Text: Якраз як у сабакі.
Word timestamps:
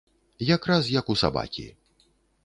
Якраз 0.55 0.89
як 0.93 1.11
у 1.13 1.15
сабакі. 1.23 1.67